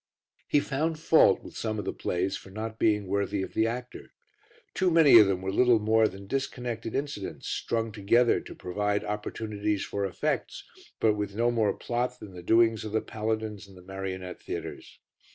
[0.47, 4.09] He found fault with some of the plays for not being worthy of the actor.
[4.73, 9.85] Too many of them were little more than disconnected incidents, strung together to provide opportunities
[9.85, 10.63] for effects,
[10.99, 14.97] but with no more plot than the doings of the paladins in the marionette theatres.